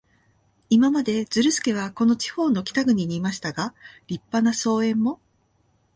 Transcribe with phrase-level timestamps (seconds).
[0.71, 3.75] 今まで、ズルスケはこの地方の北部にいましたが、
[4.07, 5.21] 立派な荘園も、